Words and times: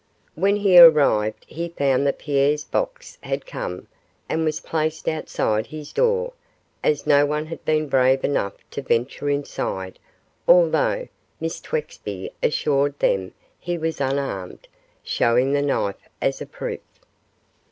When 0.33 0.55
he 0.55 0.79
arrived 0.79 1.45
he 1.47 1.69
found 1.69 2.07
that 2.07 2.17
Pierre's 2.17 2.63
box 2.63 3.19
had 3.21 3.45
come, 3.45 3.85
and 4.27 4.43
was 4.43 4.59
placed 4.59 5.07
outside 5.07 5.67
his 5.67 5.93
door, 5.93 6.33
as 6.83 7.05
no 7.05 7.23
one 7.23 7.45
had 7.45 7.63
been 7.65 7.87
brave 7.87 8.23
enough 8.23 8.55
to 8.71 8.81
venture 8.81 9.29
inside, 9.29 9.99
although 10.47 11.07
Miss 11.39 11.61
Twexby 11.61 12.31
assured 12.41 12.97
them 12.97 13.33
he 13.59 13.77
was 13.77 14.01
unarmed 14.01 14.67
showing 15.03 15.53
the 15.53 15.61
knife 15.61 16.09
as 16.19 16.41
a 16.41 16.47
proof. 16.47 16.81